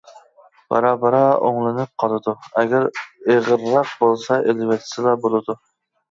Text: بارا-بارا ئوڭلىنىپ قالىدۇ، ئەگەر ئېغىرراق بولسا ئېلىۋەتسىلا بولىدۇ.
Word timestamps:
بارا-بارا 0.73 1.17
ئوڭلىنىپ 1.47 1.91
قالىدۇ، 2.03 2.33
ئەگەر 2.61 2.87
ئېغىرراق 3.33 3.91
بولسا 3.99 4.39
ئېلىۋەتسىلا 4.47 5.13
بولىدۇ. 5.27 5.57